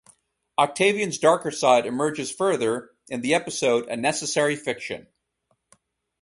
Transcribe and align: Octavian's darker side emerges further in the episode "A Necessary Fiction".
Octavian's 0.57 1.19
darker 1.19 1.51
side 1.51 1.85
emerges 1.85 2.31
further 2.31 2.89
in 3.09 3.21
the 3.21 3.35
episode 3.35 3.87
"A 3.87 3.95
Necessary 3.95 4.55
Fiction". 4.55 5.05